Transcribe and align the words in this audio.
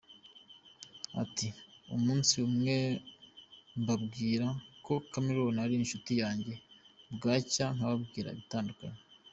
Ati 1.23 1.47
“Umunsi 1.95 2.33
umwe 2.47 2.77
mbabwira 3.81 4.47
ko 4.85 4.93
Chameleone 5.11 5.59
ari 5.65 5.73
inshuti 5.77 6.11
yanjye, 6.21 6.53
bwacya 7.15 7.65
nkababwira 7.75 8.29
ibitandukanye. 8.31 8.99